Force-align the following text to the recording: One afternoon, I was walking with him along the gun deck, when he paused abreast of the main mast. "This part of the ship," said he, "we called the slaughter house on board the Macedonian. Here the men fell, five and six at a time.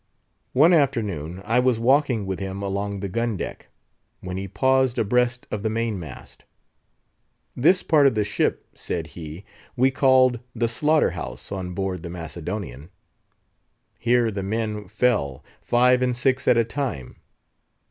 One 0.53 0.73
afternoon, 0.73 1.43
I 1.45 1.59
was 1.59 1.79
walking 1.79 2.25
with 2.25 2.39
him 2.39 2.63
along 2.63 3.01
the 3.01 3.07
gun 3.07 3.37
deck, 3.37 3.67
when 4.19 4.35
he 4.35 4.47
paused 4.47 4.97
abreast 4.97 5.45
of 5.51 5.61
the 5.61 5.69
main 5.69 5.99
mast. 5.99 6.43
"This 7.55 7.83
part 7.83 8.07
of 8.07 8.15
the 8.15 8.23
ship," 8.25 8.65
said 8.73 9.05
he, 9.13 9.45
"we 9.75 9.91
called 9.91 10.39
the 10.55 10.67
slaughter 10.67 11.11
house 11.11 11.51
on 11.51 11.75
board 11.75 12.01
the 12.01 12.09
Macedonian. 12.09 12.89
Here 13.99 14.31
the 14.31 14.41
men 14.41 14.87
fell, 14.87 15.45
five 15.61 16.01
and 16.01 16.17
six 16.17 16.47
at 16.47 16.57
a 16.57 16.63
time. 16.63 17.17